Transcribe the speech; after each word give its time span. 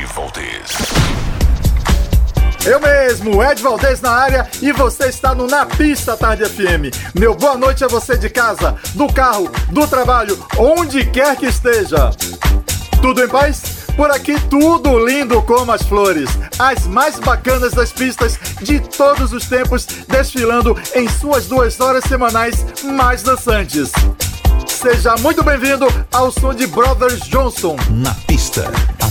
Eu 2.63 2.79
mesmo, 2.79 3.43
Ed 3.43 3.59
Valdez 3.61 4.01
na 4.01 4.11
área 4.11 4.47
e 4.61 4.71
você 4.71 5.07
está 5.07 5.33
no 5.33 5.47
Na 5.47 5.65
Pista 5.65 6.15
Tarde 6.15 6.45
FM. 6.45 6.93
Meu 7.17 7.33
boa 7.33 7.57
noite 7.57 7.83
a 7.83 7.87
você 7.87 8.15
de 8.15 8.29
casa, 8.29 8.75
do 8.93 9.11
carro, 9.11 9.49
do 9.71 9.87
trabalho, 9.87 10.37
onde 10.59 11.03
quer 11.05 11.35
que 11.35 11.47
esteja. 11.47 12.11
Tudo 13.01 13.23
em 13.23 13.27
paz? 13.27 13.63
Por 13.95 14.11
aqui 14.11 14.39
tudo 14.41 15.03
lindo 15.03 15.41
como 15.41 15.71
as 15.71 15.81
flores. 15.81 16.29
As 16.59 16.85
mais 16.85 17.19
bacanas 17.19 17.73
das 17.73 17.91
pistas 17.91 18.37
de 18.61 18.79
todos 18.79 19.33
os 19.33 19.47
tempos 19.47 19.85
desfilando 20.07 20.79
em 20.93 21.09
suas 21.09 21.47
duas 21.47 21.79
horas 21.79 22.03
semanais 22.03 22.63
mais 22.83 23.23
dançantes. 23.23 23.91
Seja 24.67 25.15
muito 25.17 25.43
bem-vindo 25.43 25.87
ao 26.11 26.31
som 26.31 26.53
de 26.53 26.67
Brothers 26.67 27.21
Johnson. 27.21 27.75
Na 27.89 28.13
pista, 28.27 28.71
à 29.01 29.09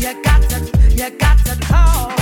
You 0.00 0.14
got 0.22 0.40
to, 0.48 0.88
you 0.96 1.10
got 1.10 1.44
to 1.44 1.56
call. 1.60 2.19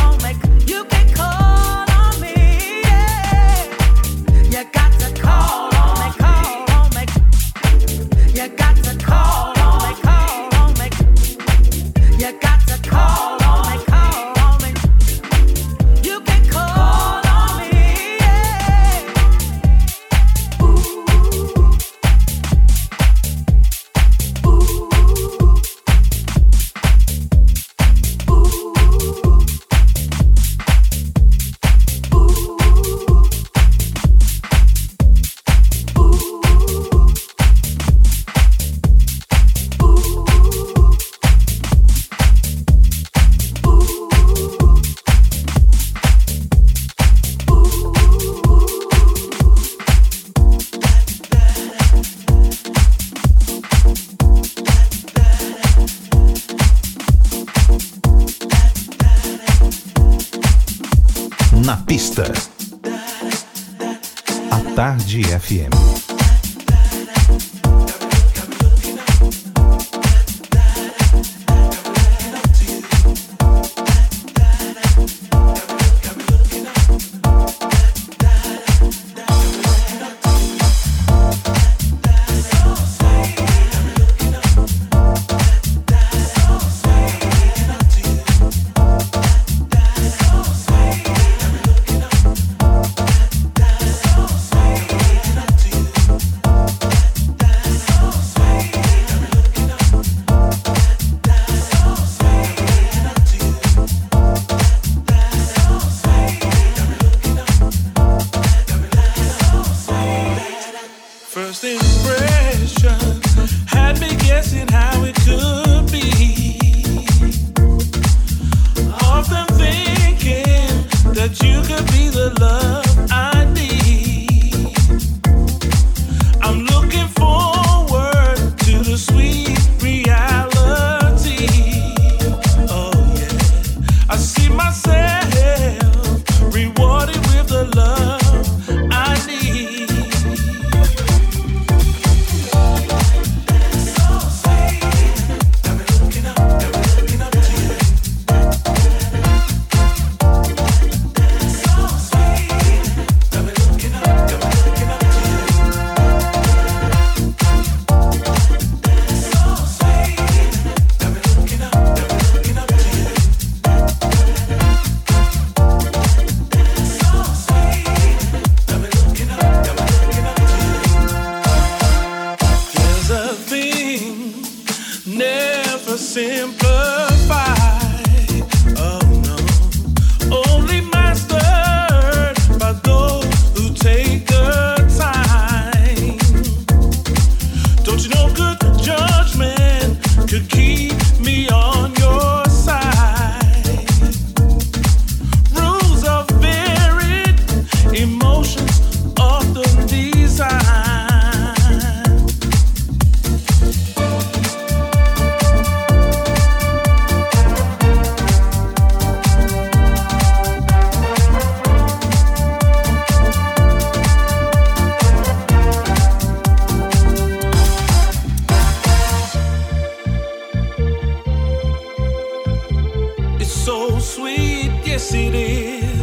yes 224.98 225.14
it 225.14 225.34
is. 225.34 226.00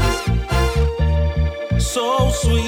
So 1.86 2.29
sweet. 2.31 2.64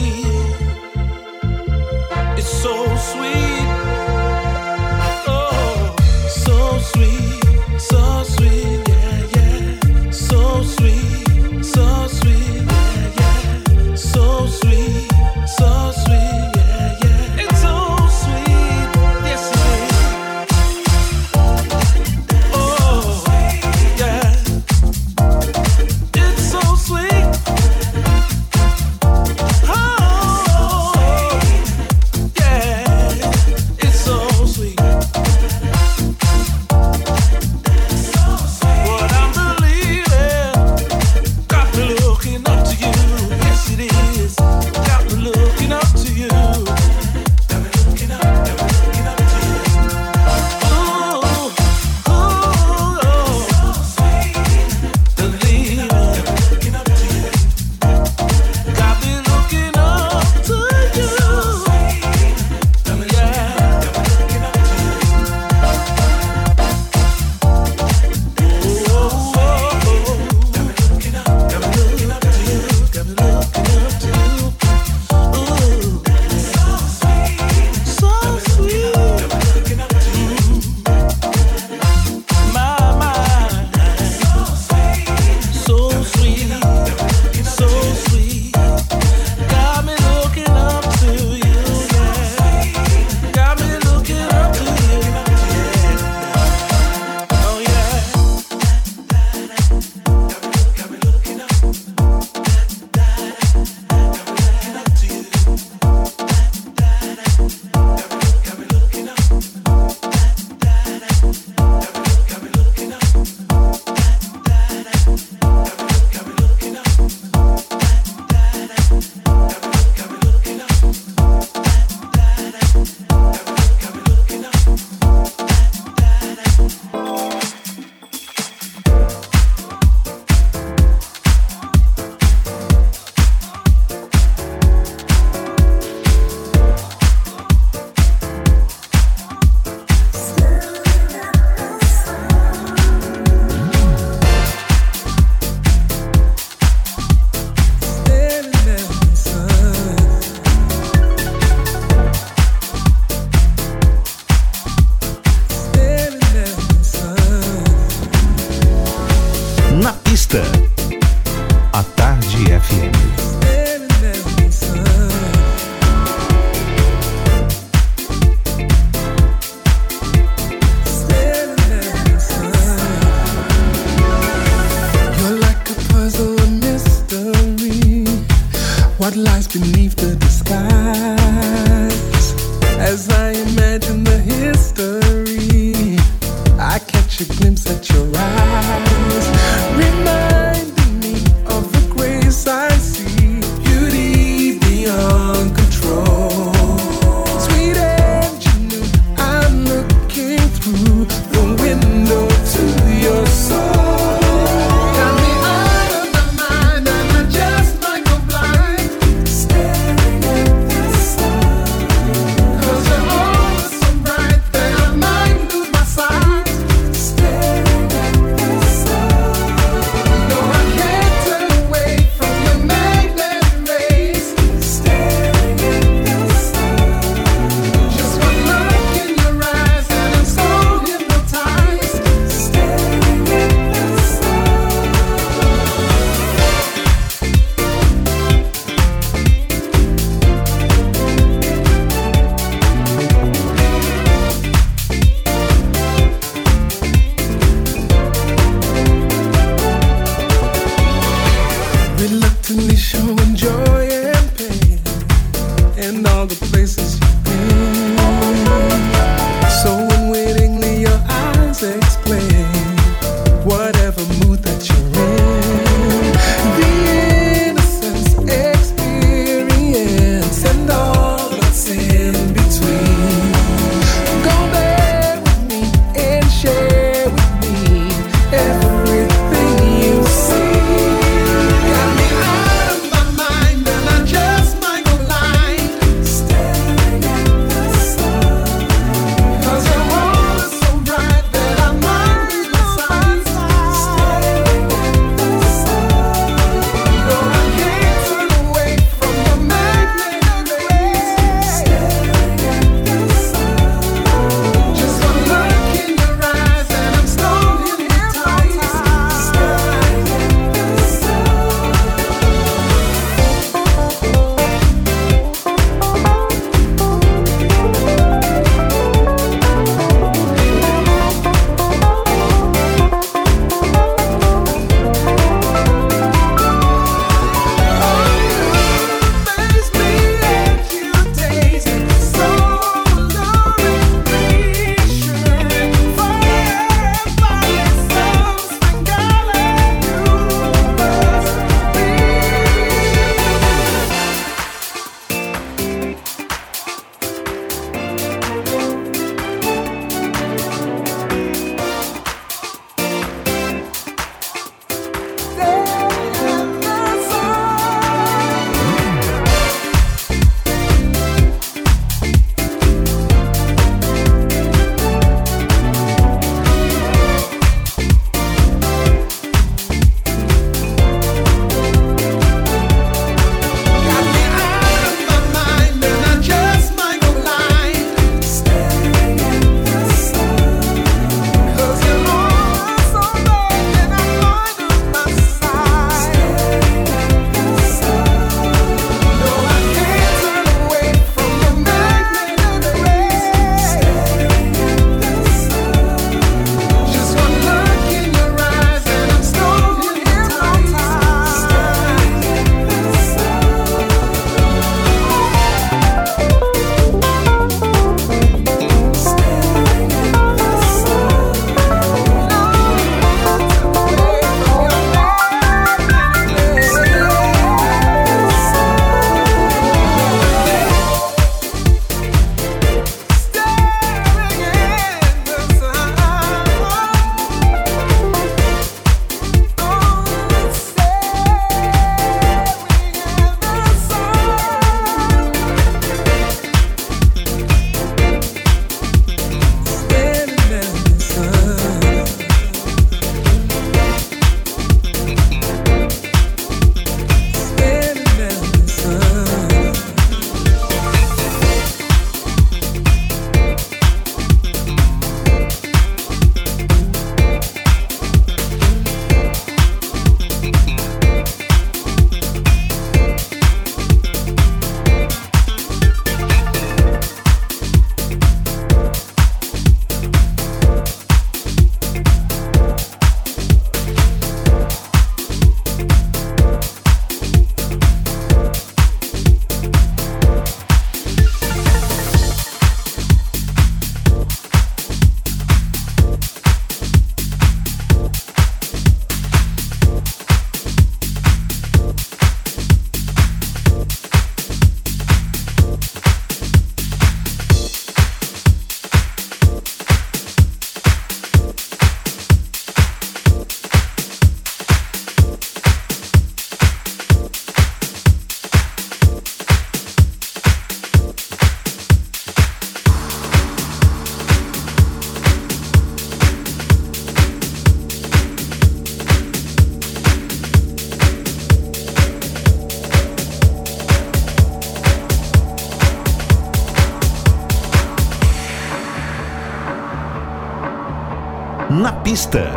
Pista. 532.18 532.50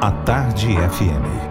A 0.00 0.12
Tarde 0.24 0.76
FM. 0.76 1.45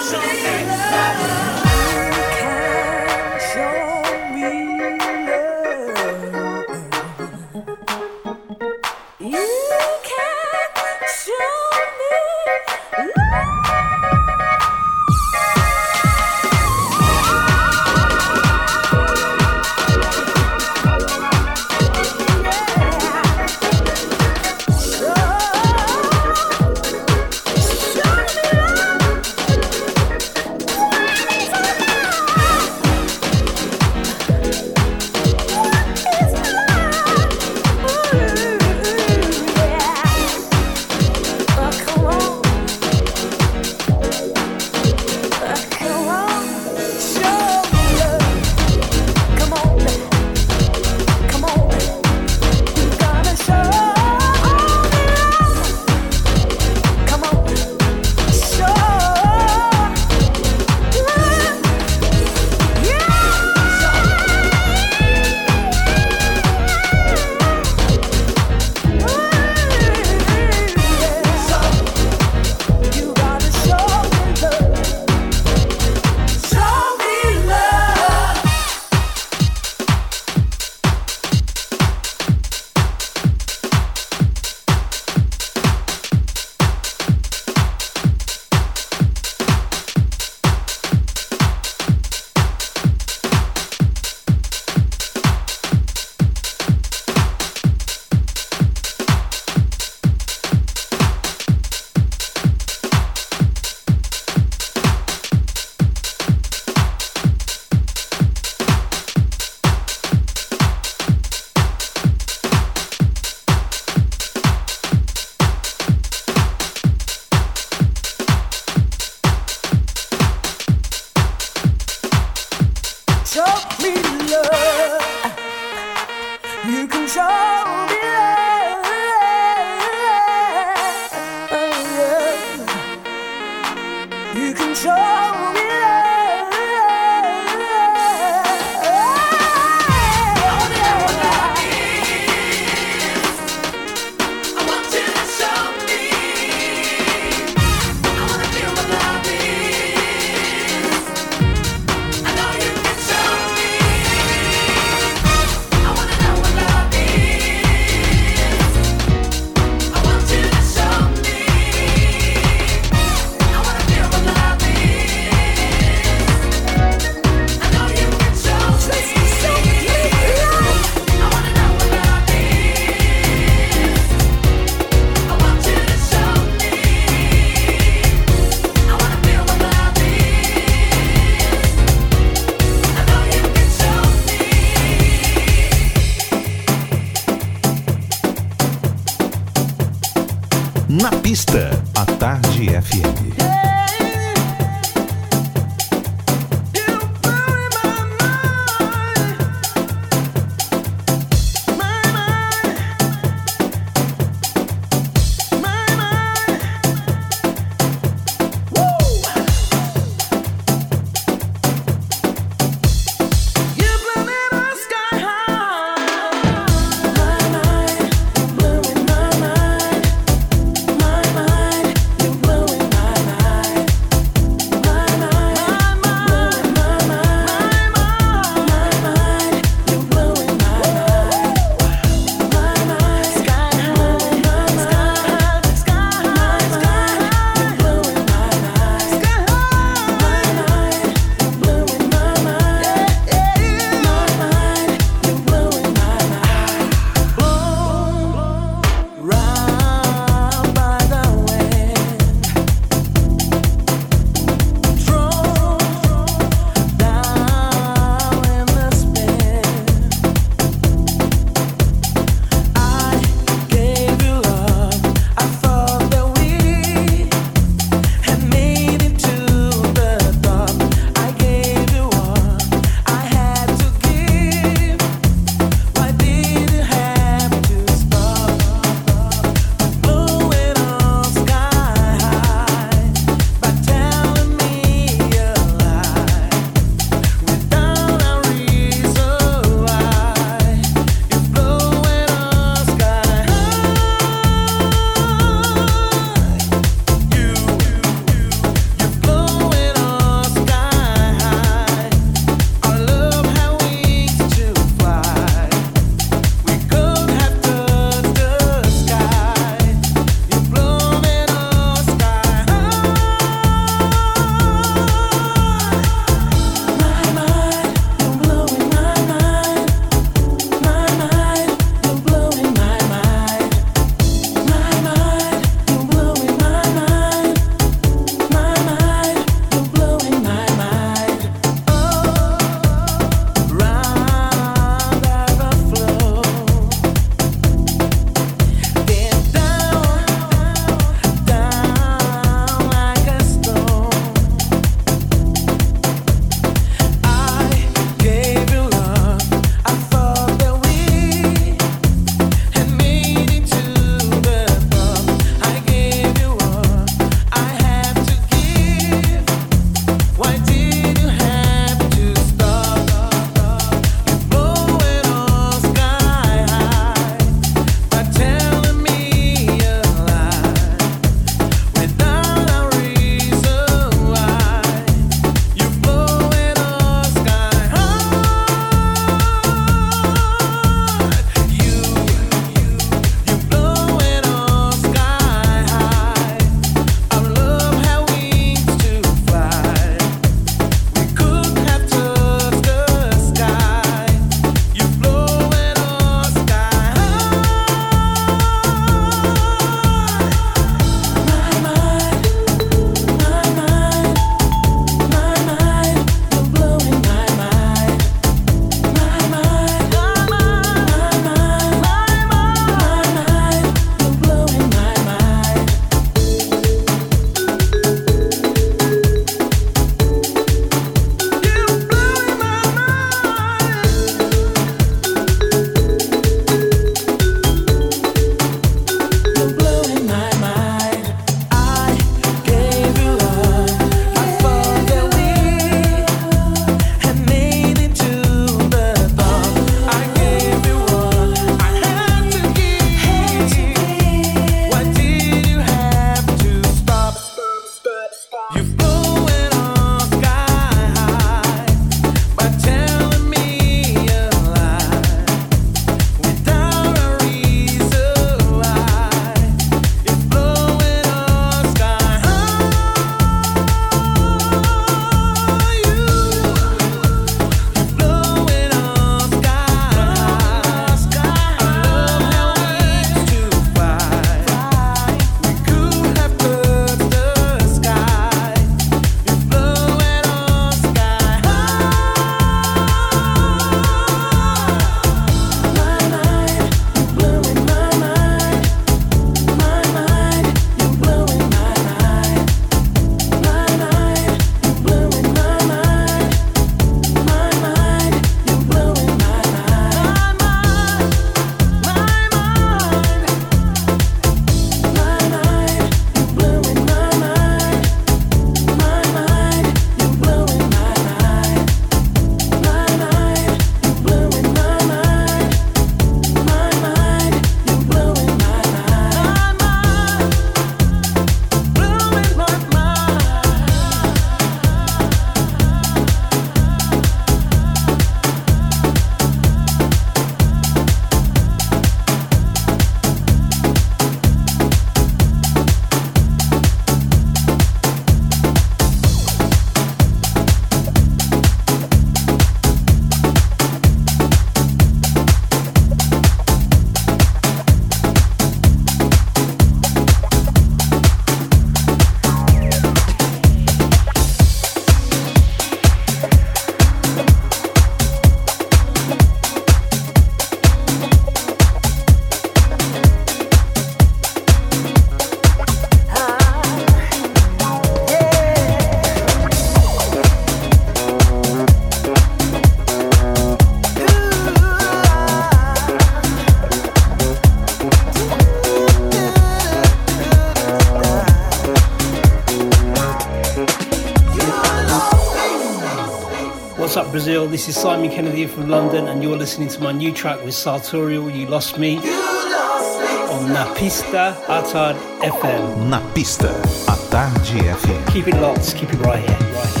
Brazil? 587.31 587.65
This 587.65 587.87
is 587.87 587.95
Simon 587.95 588.29
Kennedy 588.29 588.67
from 588.67 588.89
London, 588.89 589.29
and 589.29 589.41
you're 589.41 589.55
listening 589.55 589.87
to 589.87 590.01
my 590.01 590.11
new 590.11 590.33
track 590.33 590.61
with 590.65 590.73
Sartorial, 590.73 591.49
You 591.49 591.65
Lost 591.65 591.97
Me, 591.97 592.17
on 592.17 593.71
Na 593.71 593.93
Pista 593.95 594.57
Atard 594.67 595.15
FM. 595.39 596.09
Na 596.09 596.19
pista, 596.33 596.69
a 597.07 597.15
Tarde 597.31 597.79
FM. 597.79 598.33
Keep 598.33 598.49
it 598.49 598.55
locked, 598.55 598.95
keep 598.97 599.13
it 599.13 599.19
right 599.19 599.39
here, 599.39 599.57
right 599.73 599.87
here. 599.87 600.00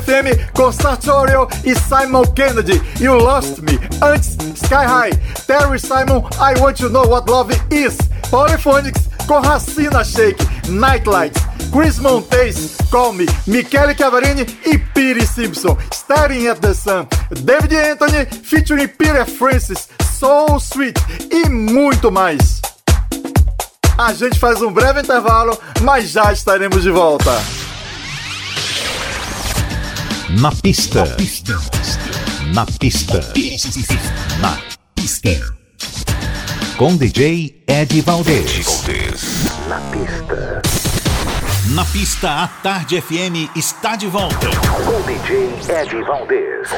FM 0.00 0.52
com 0.52 0.70
Sartorial 0.72 1.48
e 1.64 1.74
Simon 1.74 2.24
Kennedy. 2.34 2.80
You 3.00 3.14
Lost 3.14 3.58
Me. 3.58 3.78
Antes, 4.02 4.36
Sky 4.54 4.86
High. 4.86 5.12
Terry 5.46 5.78
Simon, 5.78 6.28
I 6.38 6.58
Want 6.60 6.76
to 6.78 6.88
Know 6.88 7.08
What 7.08 7.30
Love 7.30 7.54
Is. 7.70 7.96
Polyphonics 8.30 9.08
com 9.26 9.40
Racina 9.40 10.04
Shake. 10.04 10.42
Nightlights. 10.68 11.48
Chris 11.70 11.98
Montes, 11.98 12.78
Me, 13.14 13.26
Michele 13.46 13.94
Cavarini 13.94 14.46
e 14.64 14.78
Piri 14.78 15.26
Simpson, 15.26 15.76
Staring 15.92 16.48
at 16.48 16.60
the 16.60 16.72
Sun, 16.72 17.06
David 17.44 17.74
Anthony 17.74 18.24
featuring 18.42 18.88
Peter 18.88 19.26
Francis, 19.26 19.88
Soul 20.18 20.58
Sweet 20.58 20.98
e 21.30 21.48
muito 21.48 22.10
mais. 22.10 22.62
A 23.98 24.12
gente 24.12 24.38
faz 24.38 24.62
um 24.62 24.72
breve 24.72 25.00
intervalo, 25.00 25.58
mas 25.82 26.10
já 26.10 26.32
estaremos 26.32 26.82
de 26.82 26.90
volta. 26.90 27.32
Na 30.40 30.52
pista. 30.52 31.04
Na 32.54 32.64
pista. 32.64 33.20
Na 34.38 34.56
pista. 34.94 35.54
Com 36.76 36.96
DJ 36.96 37.64
Ed 37.66 38.00
Valdez. 38.02 38.84
Na 39.68 39.80
pista. 39.80 40.62
Na 41.70 41.84
pista, 41.86 42.44
a 42.44 42.46
Tarde 42.46 43.00
FM 43.00 43.50
está 43.56 43.96
de 43.96 44.06
volta. 44.06 44.46
Com 44.84 45.02
DJ 45.02 45.50
Ed 45.74 46.04
Valdez. 46.04 46.68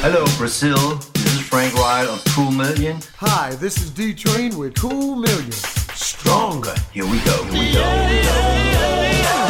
Hello, 0.00 0.24
Brazil. 0.36 1.00
This 1.14 1.34
is 1.34 1.40
Frank 1.40 1.74
Wright 1.74 2.08
of 2.08 2.22
Cool 2.32 2.52
Million. 2.52 3.00
Hi, 3.16 3.56
this 3.56 3.76
is 3.78 3.90
D 3.90 4.14
Train 4.14 4.56
with 4.56 4.74
Cool 4.80 5.16
Million. 5.16 5.50
Stronger. 5.96 6.74
Here 6.92 7.04
we 7.04 7.18
go. 7.20 7.42
Here 7.46 7.58
we 7.58 7.72
go. 7.72 7.82
Here 7.82 8.20
we 8.20 8.22
go. 8.22 9.47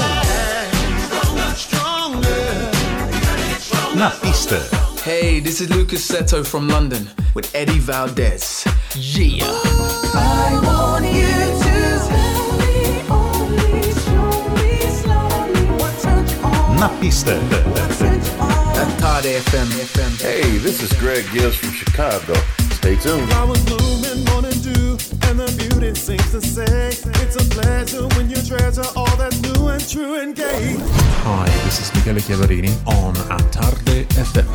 Na 3.99 4.11
pista, 4.11 4.61
Hey, 5.03 5.41
this 5.41 5.61
is 5.61 5.71
Lucas 5.71 6.09
Seto 6.09 6.47
from 6.47 6.69
London 6.69 7.11
with 7.35 7.53
Eddie 7.53 7.81
Valdez. 7.81 8.65
Yeah. 8.95 9.43
I 10.15 10.61
want 10.63 11.05
you 11.05 11.27
to 11.27 11.99
tell 12.07 12.59
me 12.63 13.03
only, 13.11 13.83
show 14.07 14.49
me 14.55 14.81
slowly 15.03 15.65
what 15.83 15.99
turns 15.99 16.33
on, 16.45 16.77
na 16.77 16.89
pista. 17.01 17.41
turns. 17.99 18.29
At 18.79 18.87
Tade 19.01 19.41
FM. 19.51 19.67
FM. 19.67 20.23
Hey, 20.23 20.59
this 20.59 20.81
is 20.81 20.93
Greg 21.01 21.25
Gibbs 21.33 21.57
from 21.57 21.73
Chicago. 21.73 22.35
Stay 22.71 22.95
Stay 22.95 22.97
tuned. 22.97 23.29
Flowers 24.99 25.13
bloom 25.21 25.39
in 25.39 25.39
morning 25.39 25.39
dew, 25.39 25.39
and 25.39 25.39
the 25.39 25.69
beauty 25.69 25.95
seems 25.95 26.31
to 26.31 26.41
say 26.41 26.89
it's 26.89 27.37
a 27.37 27.45
pleasure 27.51 28.07
when 28.17 28.31
you 28.31 28.37
treasure 28.43 28.85
all 28.97 29.17
that's 29.17 29.41
new 29.41 29.69
and 29.69 29.89
true 29.89 30.21
and 30.21 30.35
gay. 30.35 30.77
Hi, 31.25 31.47
this 31.65 31.81
is 31.81 31.95
Michele 31.95 32.21
Chiavarini 32.21 32.73
on 32.87 33.17
A 33.31 33.39
Tarde 33.51 34.07
FM. 34.17 34.47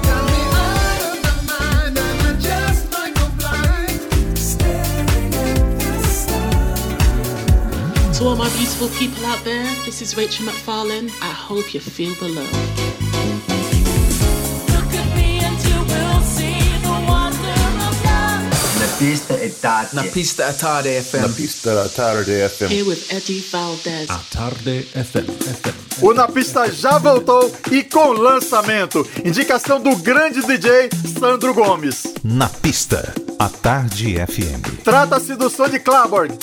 To 8.18 8.30
all 8.30 8.36
my 8.36 8.50
beautiful 8.56 8.88
people 8.90 9.26
out 9.26 9.44
there, 9.44 9.66
this 9.86 10.02
is 10.02 10.16
Rachel 10.16 10.46
McFarlane. 10.46 11.10
I 11.22 11.32
hope 11.32 11.74
you 11.74 11.80
feel 11.80 12.14
the 12.16 12.30
love. 12.30 13.03
Pista 18.98 19.40
è 19.40 19.52
tardi. 19.60 19.96
Na 19.96 20.04
pista 20.04 20.48
a 20.48 20.54
tarde 20.54 21.02
FM. 21.02 21.22
Na 21.22 21.30
pista 21.30 21.74
da 21.74 21.90
tarde 21.90 22.50
FM. 22.50 22.72
Here 22.72 22.84
with 22.84 23.06
Eddie 23.10 23.44
Valdez. 23.50 24.10
A 24.10 24.20
Tarde 24.30 24.88
FM. 24.92 25.26
FM. 25.30 26.02
O 26.02 26.14
Na 26.14 26.28
Pista 26.28 26.72
já 26.72 26.98
voltou 26.98 27.52
e 27.72 27.84
com 27.84 28.14
lançamento. 28.14 29.08
Indicação 29.24 29.82
do 29.82 29.96
grande 29.98 30.42
DJ 30.42 30.90
Sandro 31.20 31.54
Gomes. 31.54 32.04
Na 32.24 32.50
pista, 32.50 33.14
a 33.40 33.50
Tarde 33.50 34.16
FM. 34.16 34.84
Trata-se 34.84 35.36
do 35.36 35.50
som 35.50 35.68
de 35.68 35.80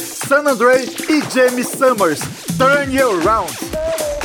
San 0.03 0.47
Andre 0.49 0.85
e 1.09 1.23
James 1.33 1.69
Summers. 1.69 2.21
Turn 2.59 2.95
You 2.95 3.21
Around. 3.21 4.20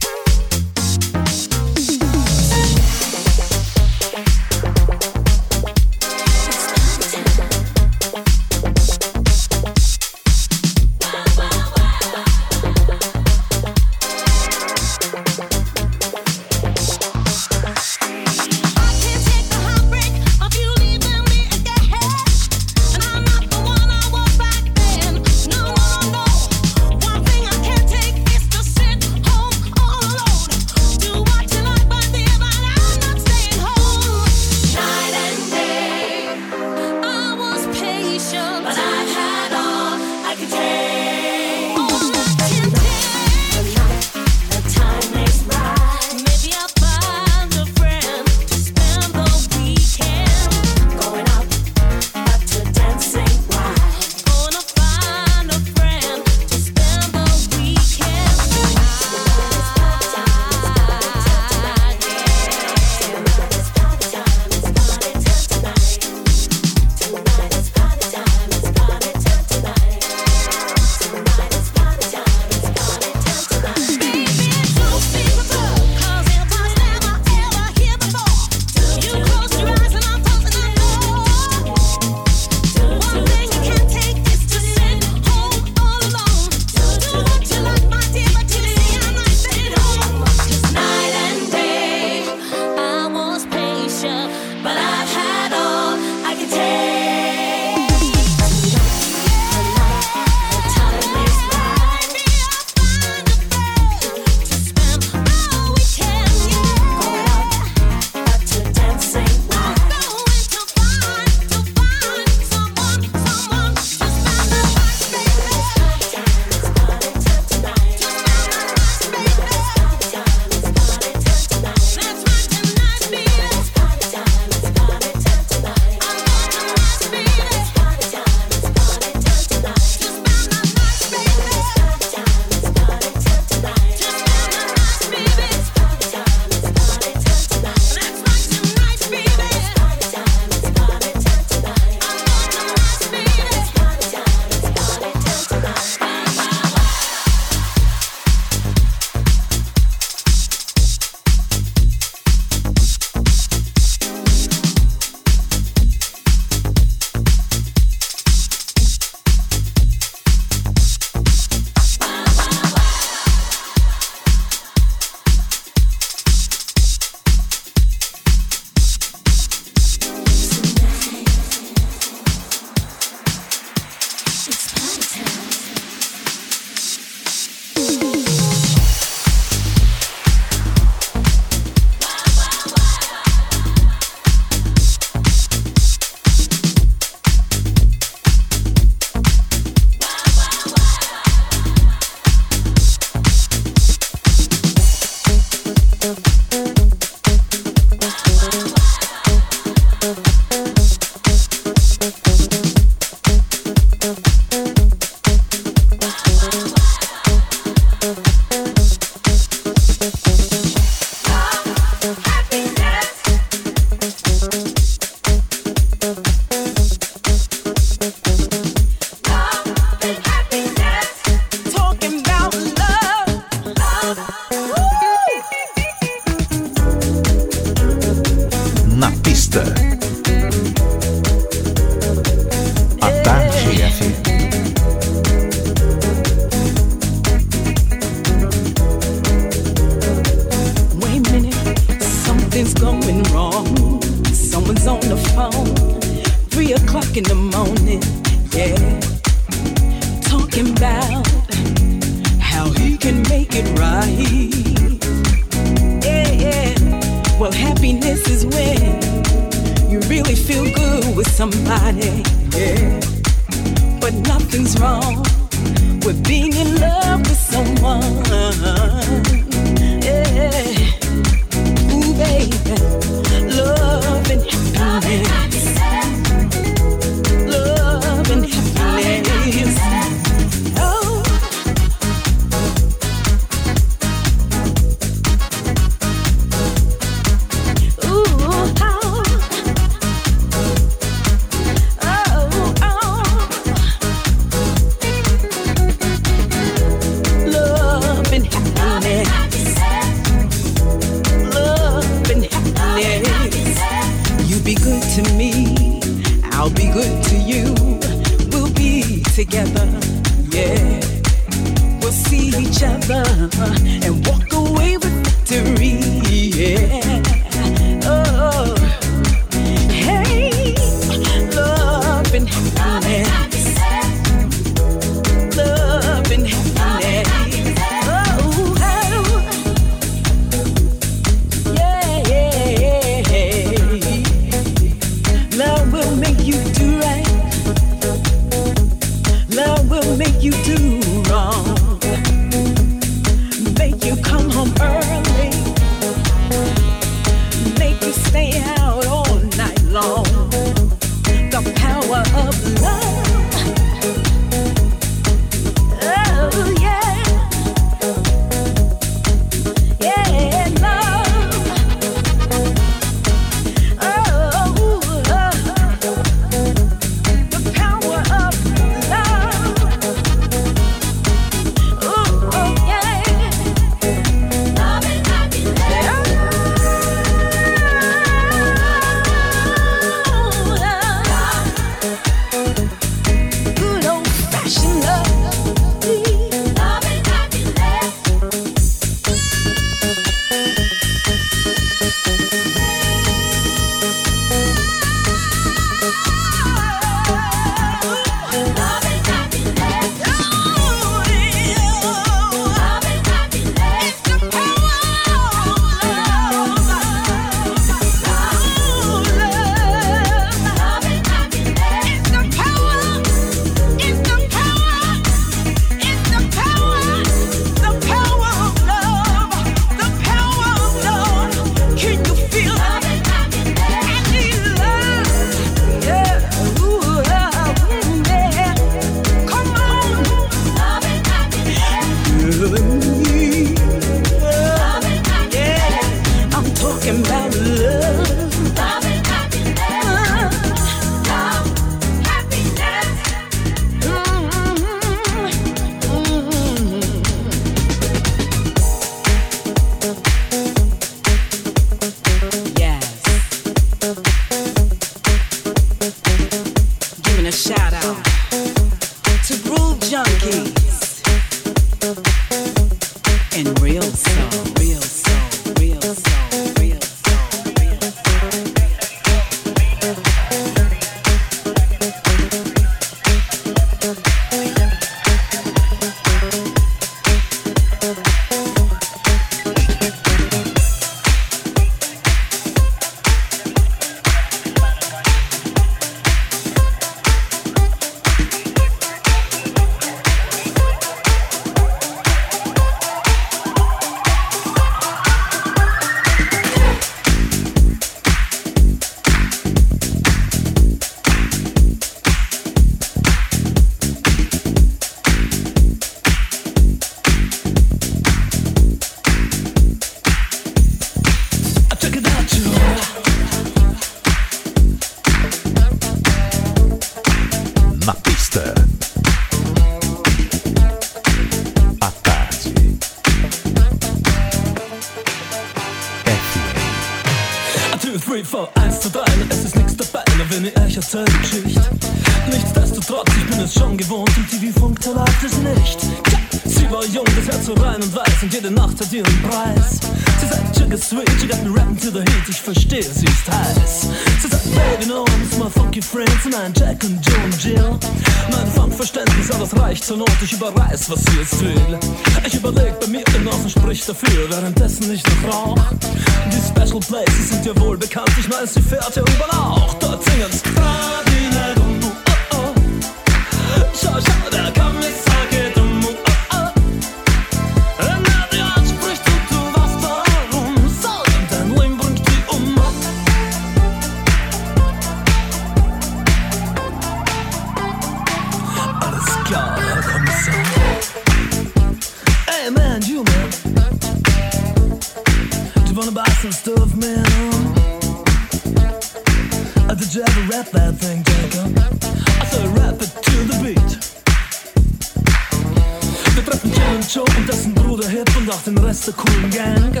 und 598.42 598.50
auch 598.50 598.62
den 598.62 598.78
Rest 598.78 599.06
der 599.06 599.14
coolen 599.14 599.50
Gang. 599.50 600.00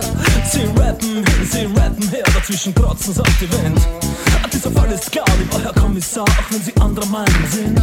Sie 0.50 0.64
rappen 0.80 1.24
hin, 1.24 1.48
sie 1.50 1.64
rappen 1.78 2.08
her, 2.10 2.24
dazwischen 2.34 2.74
kratzen 2.74 3.14
sagt 3.14 3.40
die 3.40 3.50
Wind. 3.52 3.80
Dieser 4.52 4.70
Fall 4.70 4.90
ist 4.90 5.10
klar, 5.10 5.24
lieber 5.38 5.62
Herr 5.62 5.72
Kommissar, 5.72 6.24
auch 6.24 6.50
wenn 6.50 6.62
Sie 6.62 6.74
anderer 6.80 7.06
Meinung 7.06 7.46
sind. 7.50 7.82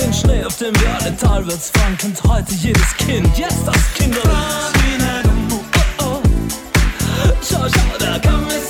Den 0.00 0.12
Schnee, 0.12 0.44
auf 0.44 0.56
dem 0.58 0.74
wir 0.80 0.88
alle 1.00 1.16
talwärts 1.16 1.70
fahren, 1.70 1.96
kennt 1.98 2.22
heute 2.24 2.54
jedes 2.54 2.96
Kind, 2.96 3.36
jetzt 3.36 3.66
das 3.66 3.94
Kinderlied. 3.94 4.30
Oh, 5.50 6.04
oh. 6.04 6.22
Schau, 7.42 7.66
schau, 7.68 7.98
der 7.98 8.20
Kommissar. 8.20 8.69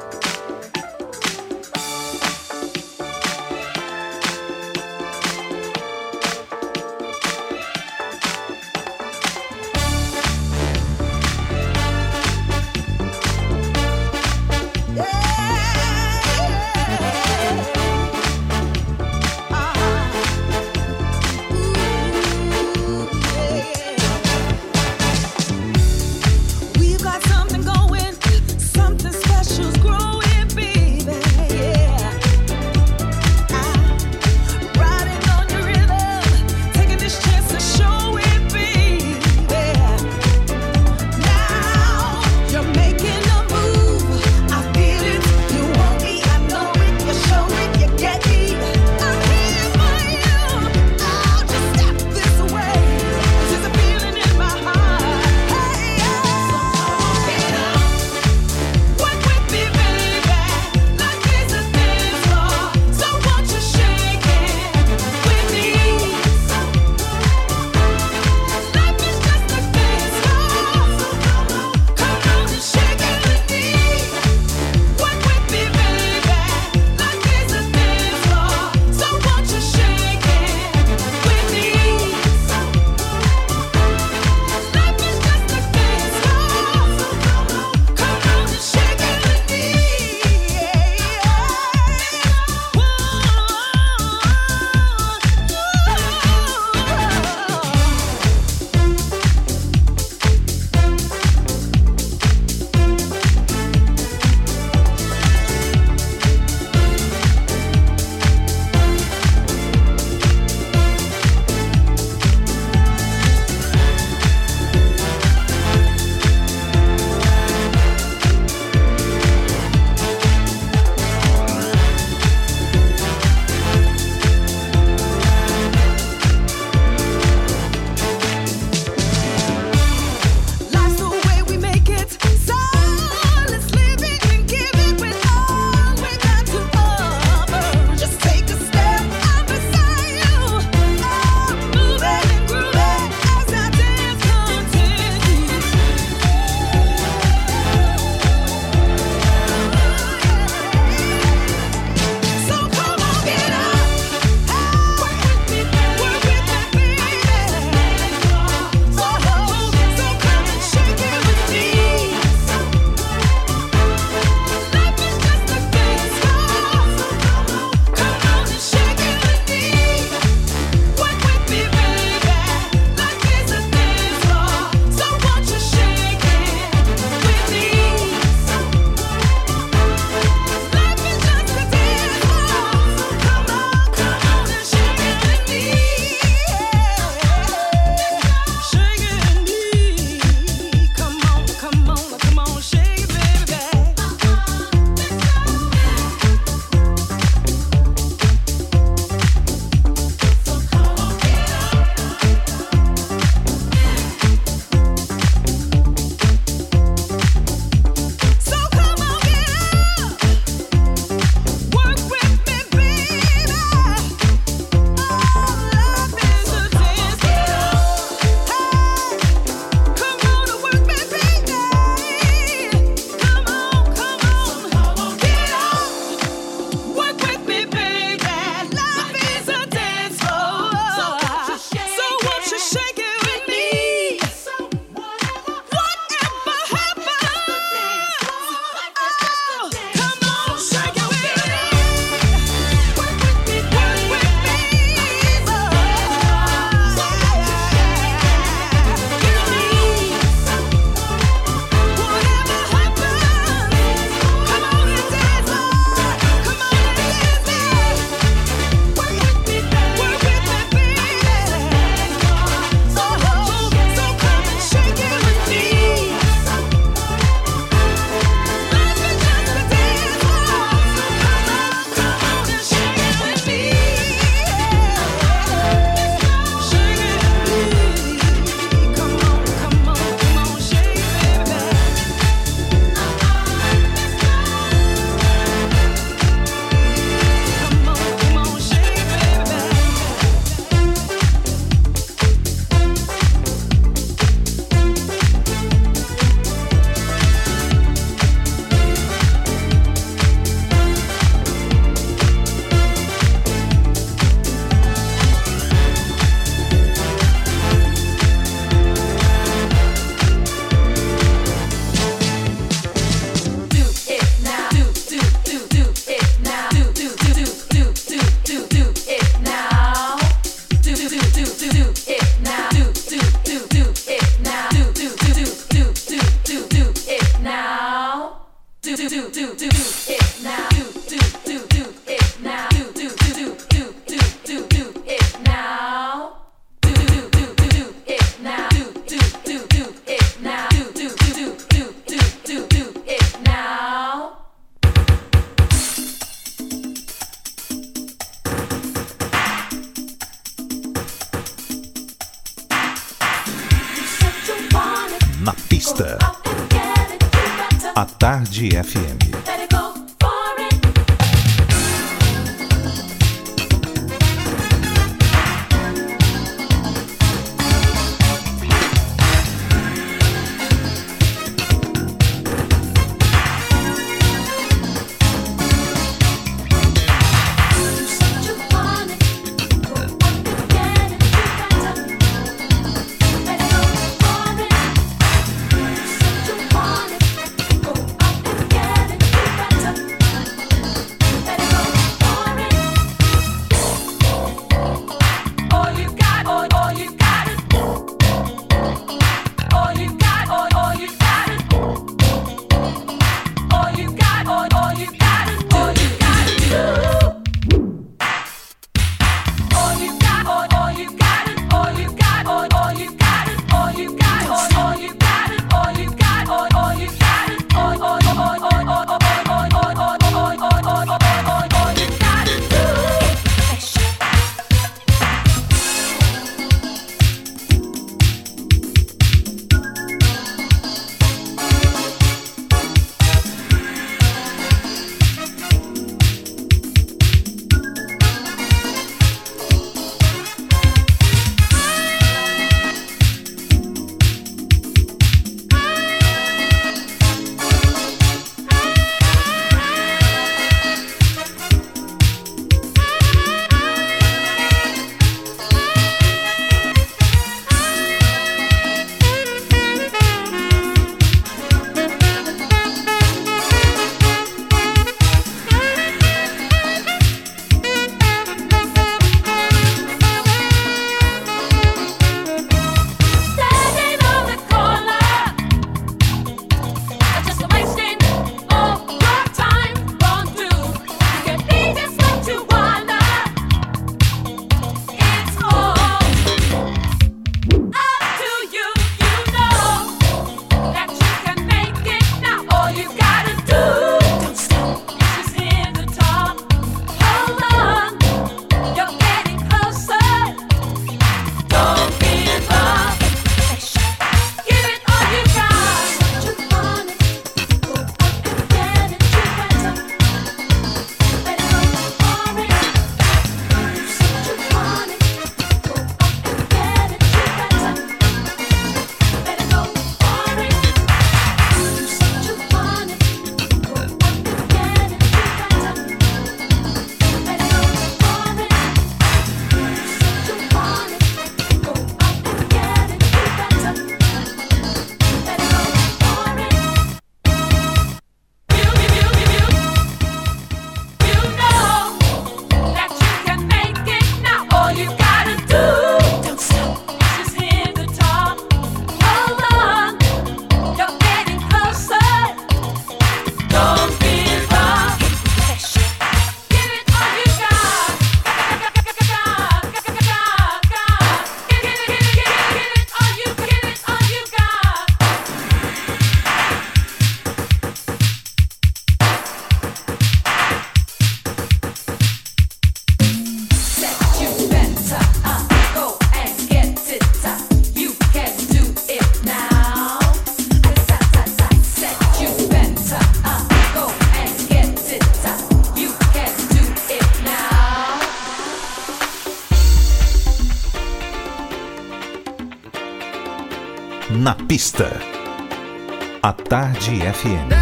Tarde 597.31 597.80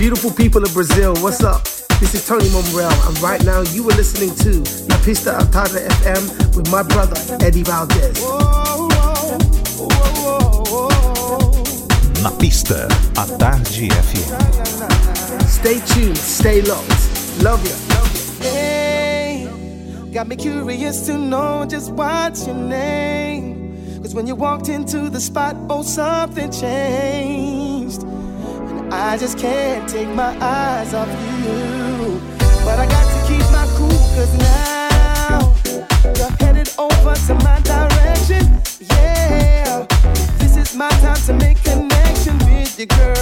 beautiful 0.00 0.30
people 0.30 0.64
of 0.64 0.72
Brazil, 0.72 1.14
what's 1.16 1.44
up? 1.44 1.62
This 2.00 2.14
is 2.14 2.26
Tony 2.26 2.46
Momrell, 2.46 2.90
and 3.06 3.20
right 3.20 3.44
now 3.44 3.60
you 3.60 3.82
are 3.82 3.94
listening 3.94 4.34
to 4.36 4.60
La 4.88 4.96
Pista 5.04 5.32
Altada 5.32 5.86
FM 6.00 6.56
with 6.56 6.72
my 6.72 6.82
brother 6.82 7.20
Eddie 7.44 7.62
Valdez. 7.62 8.18
Na 12.22 12.30
pista, 12.38 12.86
a 13.18 13.26
Tarde 13.36 13.90
FM. 13.90 15.42
Stay 15.46 15.80
tuned, 15.92 16.16
stay 16.16 16.62
locked. 16.62 17.42
Love 17.42 17.62
you. 17.68 17.76
Hey, 18.42 19.50
got 20.14 20.26
me 20.26 20.36
curious 20.36 21.04
to 21.04 21.18
know 21.18 21.66
just 21.68 21.92
what's 21.92 22.46
your 22.46 22.56
name. 22.56 24.00
Cause 24.00 24.14
when 24.14 24.26
you 24.26 24.34
walked 24.34 24.70
into 24.70 25.10
the 25.10 25.20
spot, 25.20 25.56
oh, 25.68 25.82
something 25.82 26.50
changed. 26.50 27.59
I 29.02 29.16
just 29.16 29.38
can't 29.38 29.88
take 29.88 30.08
my 30.08 30.36
eyes 30.42 30.92
off 30.92 31.08
you. 31.08 32.20
But 32.66 32.78
I 32.78 32.86
got 32.86 33.06
to 33.14 33.26
keep 33.26 33.40
my 33.50 33.66
cool, 33.74 33.88
cause 34.14 34.36
now 34.36 35.54
you're 36.18 36.30
headed 36.38 36.70
over 36.78 37.14
to 37.14 37.34
my 37.36 37.58
direction. 37.60 38.60
Yeah, 38.78 39.86
this 40.38 40.58
is 40.58 40.76
my 40.76 40.90
time 41.00 41.16
to 41.26 41.32
make 41.32 41.62
connection 41.64 42.36
with 42.40 42.78
you, 42.78 42.86
girl. 42.86 43.19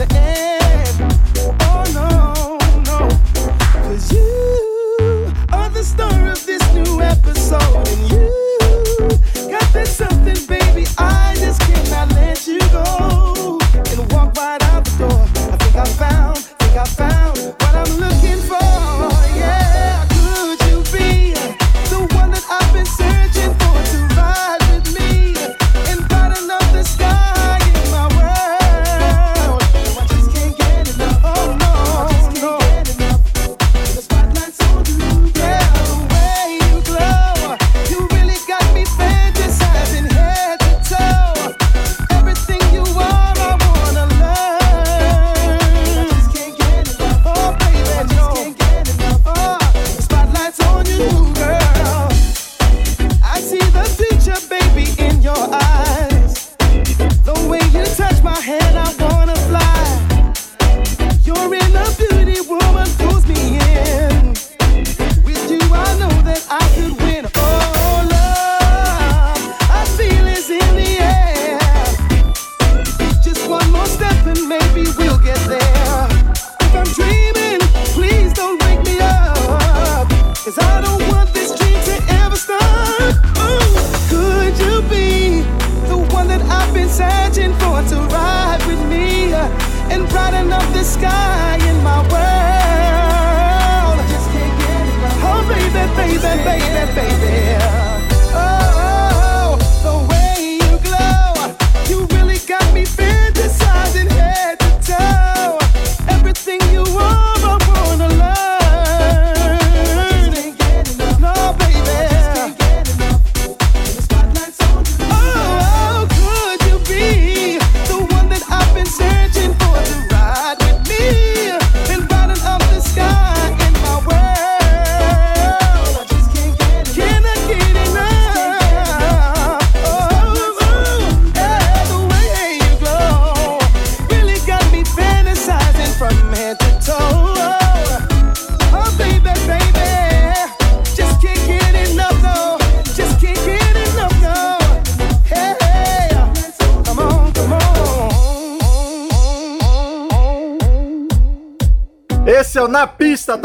To 0.00 0.16
end. 0.16 0.59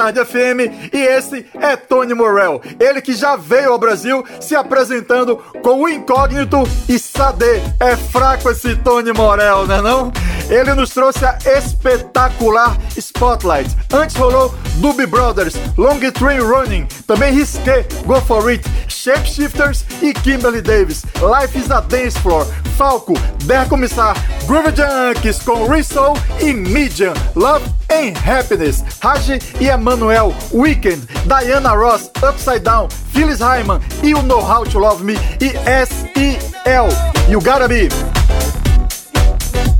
Tarde 0.05 0.23
FM 0.23 0.93
e 0.93 0.97
esse 0.97 1.47
é 1.59 1.75
Tony 1.75 2.13
Morel. 2.13 2.61
Ele 2.79 3.01
que 3.01 3.15
já 3.15 3.35
veio 3.35 3.71
ao 3.71 3.79
Brasil 3.79 4.23
se 4.39 4.55
apresentando 4.55 5.37
com 5.63 5.81
o 5.81 5.89
incógnito 5.89 6.61
e 6.87 6.99
Sade. 6.99 7.59
É 7.79 7.95
fraco 7.95 8.51
esse 8.51 8.75
Tony 8.75 9.11
Morel, 9.13 9.65
né 9.65 9.81
não? 9.81 10.11
Ele 10.47 10.75
nos 10.75 10.91
trouxe 10.91 11.25
a 11.25 11.39
espetacular 11.57 12.77
Spotlight. 12.95 13.75
Antes 13.91 14.15
rolou 14.15 14.53
Doobie 14.75 15.07
Brothers, 15.07 15.55
Long 15.75 15.99
Train 16.11 16.39
Running, 16.39 16.87
também 17.07 17.33
Risqué, 17.33 17.83
Go 18.05 18.21
For 18.21 18.47
It, 18.49 18.63
Shapeshifters 18.87 19.85
e 20.03 20.13
Kimberly 20.13 20.61
Davis. 20.61 21.03
Life 21.19 21.57
is 21.57 21.71
a 21.71 21.81
Dance 21.81 22.19
Floor, 22.19 22.45
Falco, 22.77 23.15
Der 23.45 23.67
Commissar, 23.67 24.15
Groove 24.45 24.71
Junkies 24.75 25.39
com 25.39 25.67
Rizzo 25.67 26.13
e 26.39 26.53
Medium, 26.53 27.13
Love 27.35 27.74
and 27.95 28.17
Happiness, 28.17 28.83
Raj 29.01 29.29
e 29.59 29.69
Emmanuel, 29.69 30.33
Weekend, 30.51 31.07
Diana 31.25 31.69
Ross, 31.69 32.11
Upside 32.21 32.59
Down, 32.59 32.89
Phyllis 33.13 33.39
Hyman 33.39 33.79
o 34.13 34.21
Know 34.21 34.41
How 34.41 34.65
to 34.65 34.79
Love 34.79 35.03
Me 35.03 35.15
e 35.41 35.55
S.E.L. 35.65 36.89
You 37.29 37.41
Gotta 37.41 37.67
Be. 37.67 37.89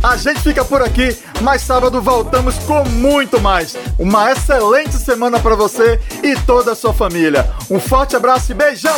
A 0.02 0.18
gente 0.18 0.40
fica 0.40 0.64
por 0.64 0.82
aqui, 0.82 1.18
mas 1.42 1.62
sábado 1.62 2.02
voltamos 2.02 2.56
com 2.60 2.84
muito 2.86 3.42
mais. 3.42 3.76
Uma 3.98 4.32
excelente 4.32 4.94
semana 4.94 5.40
para 5.40 5.56
você 5.56 6.00
e 6.24 6.36
toda 6.42 6.72
a 6.72 6.76
sua 6.76 6.94
família. 6.94 7.50
Um 7.70 7.80
forte 7.80 8.16
abraço 8.16 8.52
e 8.52 8.56
beijão! 8.56 8.96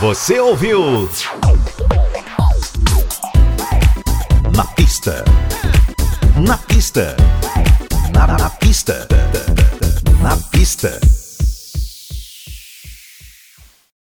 Você 0.00 0.40
ouviu? 0.40 1.08
Na 4.56 4.64
pista. 4.64 5.24
Na 6.36 6.56
pista. 6.58 7.16
Na, 10.82 11.19